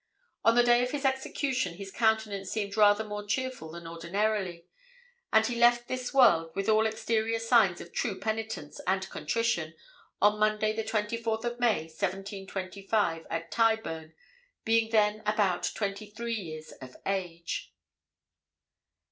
[0.43, 4.65] On the day of his execution his countenance seemed rather more cheerful than ordinarily,
[5.31, 9.75] and he left this world with all exterior signs of true penitence and contrition,
[10.19, 14.15] on Monday, the 24th of May, 1725, at Tyburn,
[14.65, 17.71] being then about twenty three years of age.